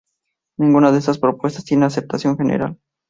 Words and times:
Ninguna 0.57 0.91
de 0.91 0.97
estas 0.97 1.19
propuestas 1.19 1.63
tiene 1.63 1.85
aceptación 1.85 2.35
general. 2.35 2.75